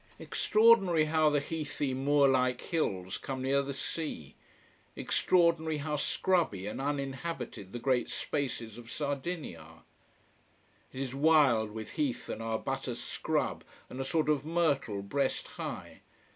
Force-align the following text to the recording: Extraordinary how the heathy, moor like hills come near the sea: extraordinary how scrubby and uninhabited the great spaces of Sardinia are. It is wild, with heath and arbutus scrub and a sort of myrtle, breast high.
Extraordinary 0.17 1.05
how 1.05 1.29
the 1.29 1.39
heathy, 1.39 1.93
moor 1.93 2.27
like 2.27 2.59
hills 2.61 3.19
come 3.19 3.43
near 3.43 3.61
the 3.61 3.71
sea: 3.71 4.33
extraordinary 4.97 5.77
how 5.77 5.95
scrubby 5.95 6.65
and 6.65 6.81
uninhabited 6.81 7.71
the 7.71 7.77
great 7.77 8.09
spaces 8.09 8.79
of 8.79 8.89
Sardinia 8.91 9.59
are. 9.59 9.83
It 10.91 11.01
is 11.01 11.13
wild, 11.13 11.69
with 11.69 11.91
heath 11.91 12.29
and 12.29 12.41
arbutus 12.41 12.99
scrub 12.99 13.63
and 13.91 14.01
a 14.01 14.03
sort 14.03 14.27
of 14.27 14.43
myrtle, 14.43 15.03
breast 15.03 15.49
high. 15.49 16.01